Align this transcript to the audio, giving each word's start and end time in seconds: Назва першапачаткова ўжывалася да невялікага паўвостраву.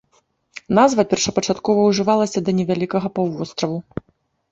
Назва 0.77 1.03
першапачаткова 1.11 1.83
ўжывалася 1.89 2.39
да 2.47 2.51
невялікага 2.61 3.07
паўвостраву. 3.19 3.77